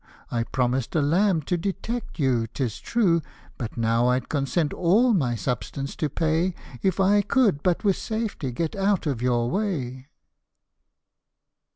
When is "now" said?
3.77-4.07